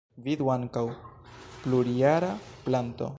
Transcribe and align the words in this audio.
Vidu 0.27 0.47
ankaŭ: 0.53 0.83
plurjara 1.65 2.35
planto. 2.69 3.09